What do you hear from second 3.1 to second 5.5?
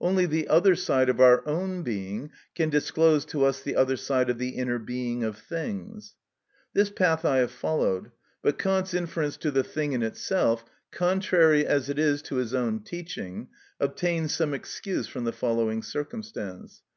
to us the other side of the inner being of